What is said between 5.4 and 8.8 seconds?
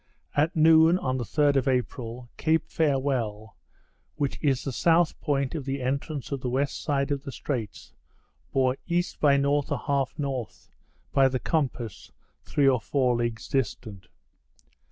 of the entrance of the west side of the straits, bore